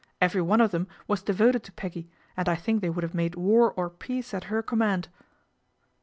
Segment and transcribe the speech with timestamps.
[0.19, 3.35] Every one of them was devoted to Peggy, and I think they would have made
[3.35, 5.09] war or peace at her command."